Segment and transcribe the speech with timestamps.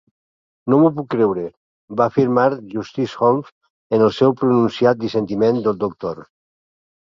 [0.73, 1.43] "No m'ho puc creure",
[2.01, 3.53] va afirmar Justice Holmes
[3.99, 6.19] en el seu pronunciat dissentiment del "Dr.